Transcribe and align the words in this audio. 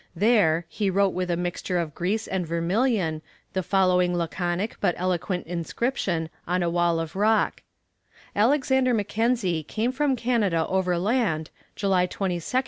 There, 0.15 0.65
he 0.67 0.89
wrote 0.89 1.13
with 1.13 1.29
a 1.29 1.37
mixture 1.37 1.77
of 1.77 1.93
grease 1.93 2.25
and 2.25 2.47
vermilion, 2.47 3.21
the 3.53 3.61
following 3.61 4.17
laconic 4.17 4.77
but 4.81 4.95
eloquent 4.97 5.45
inscription 5.45 6.31
on 6.47 6.63
a 6.63 6.71
wall 6.71 6.99
of 6.99 7.15
rock: 7.15 7.61
"Alexander 8.35 8.95
Mackenzie, 8.95 9.61
come 9.61 9.91
from 9.91 10.15
Canada 10.15 10.65
overland, 10.65 11.51
July 11.75 12.07
22nd, 12.07 12.41
1793." 12.41 12.59